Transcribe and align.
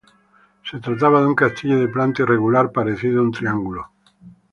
Se 0.67 0.79
trataba 0.79 1.21
de 1.21 1.27
un 1.27 1.35
castillo 1.35 1.79
de 1.79 1.87
planta 1.87 2.23
irregular, 2.23 2.71
parecida 2.71 3.19
a 3.19 3.21
un 3.21 3.31
triángulo. 3.31 3.91